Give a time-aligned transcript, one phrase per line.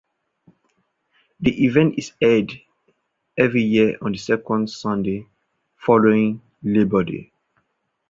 [1.41, 2.53] The event is held
[3.37, 5.27] every year on the second Sunday
[5.77, 7.31] following Labour Day.